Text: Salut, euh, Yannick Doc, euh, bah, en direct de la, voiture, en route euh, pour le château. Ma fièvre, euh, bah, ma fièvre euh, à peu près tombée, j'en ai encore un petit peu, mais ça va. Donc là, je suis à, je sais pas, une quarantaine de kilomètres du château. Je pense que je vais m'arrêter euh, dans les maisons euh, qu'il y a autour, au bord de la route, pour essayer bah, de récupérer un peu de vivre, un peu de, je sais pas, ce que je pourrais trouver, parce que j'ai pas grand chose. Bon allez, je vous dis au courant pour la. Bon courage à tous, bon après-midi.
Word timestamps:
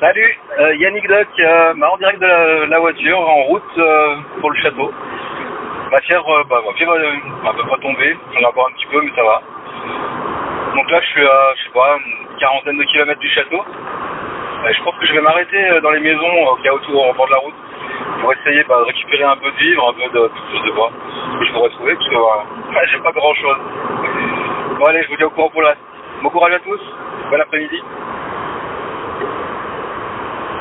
Salut, 0.00 0.38
euh, 0.60 0.74
Yannick 0.76 1.08
Doc, 1.08 1.26
euh, 1.40 1.72
bah, 1.78 1.88
en 1.90 1.96
direct 1.96 2.20
de 2.20 2.66
la, 2.68 2.78
voiture, 2.80 3.18
en 3.18 3.44
route 3.44 3.62
euh, 3.78 4.16
pour 4.40 4.50
le 4.50 4.60
château. 4.60 4.92
Ma 5.90 5.98
fièvre, 6.02 6.28
euh, 6.28 6.44
bah, 6.50 6.60
ma 6.66 6.74
fièvre 6.74 6.92
euh, 6.92 7.48
à 7.48 7.54
peu 7.54 7.62
près 7.62 7.80
tombée, 7.80 8.14
j'en 8.34 8.40
ai 8.40 8.44
encore 8.44 8.68
un 8.68 8.74
petit 8.74 8.86
peu, 8.92 9.00
mais 9.00 9.10
ça 9.16 9.22
va. 9.22 9.40
Donc 10.74 10.90
là, 10.90 11.00
je 11.00 11.06
suis 11.06 11.24
à, 11.26 11.54
je 11.56 11.64
sais 11.64 11.70
pas, 11.72 11.96
une 11.96 12.38
quarantaine 12.38 12.76
de 12.76 12.84
kilomètres 12.84 13.20
du 13.20 13.28
château. 13.30 13.64
Je 14.68 14.82
pense 14.82 14.94
que 14.98 15.06
je 15.06 15.14
vais 15.14 15.22
m'arrêter 15.22 15.70
euh, 15.70 15.80
dans 15.80 15.90
les 15.92 16.00
maisons 16.00 16.20
euh, 16.20 16.56
qu'il 16.56 16.66
y 16.66 16.68
a 16.68 16.74
autour, 16.74 17.08
au 17.08 17.14
bord 17.14 17.26
de 17.28 17.32
la 17.32 17.38
route, 17.38 17.54
pour 18.20 18.34
essayer 18.34 18.64
bah, 18.64 18.76
de 18.80 18.84
récupérer 18.84 19.24
un 19.24 19.36
peu 19.36 19.50
de 19.50 19.56
vivre, 19.56 19.88
un 19.88 19.94
peu 19.94 20.12
de, 20.12 20.30
je 20.52 20.58
sais 20.58 20.76
pas, 20.76 20.90
ce 21.32 21.38
que 21.38 21.44
je 21.46 21.52
pourrais 21.54 21.70
trouver, 21.70 21.94
parce 21.94 22.08
que 22.10 22.86
j'ai 22.92 22.98
pas 22.98 23.12
grand 23.12 23.34
chose. 23.34 23.58
Bon 24.78 24.84
allez, 24.84 25.02
je 25.04 25.08
vous 25.08 25.16
dis 25.16 25.24
au 25.24 25.30
courant 25.30 25.48
pour 25.48 25.62
la. 25.62 25.74
Bon 26.22 26.28
courage 26.28 26.52
à 26.52 26.58
tous, 26.58 26.80
bon 27.30 27.40
après-midi. 27.40 27.82